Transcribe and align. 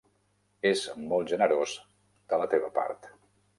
És 0.69 0.81
molt 1.11 1.29
generós 1.35 1.75
de 2.35 2.43
la 2.45 2.51
teva 2.57 2.75
part. 2.81 3.11